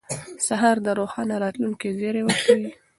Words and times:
سهار 0.47 0.77
د 0.85 0.87
روښانه 0.99 1.35
راتلونکي 1.43 1.87
زیری 1.99 2.21
ورکوي. 2.25 2.67